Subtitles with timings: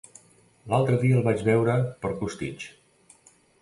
[0.71, 2.71] L'altre dia el vaig veure per Costitx.